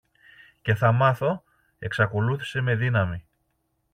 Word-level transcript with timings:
Και 0.61 0.73
θα 0.75 0.91
μάθω, 0.91 1.43
εξακολούθησε 1.79 2.61
με 2.61 2.75
δύναμη. 2.75 3.25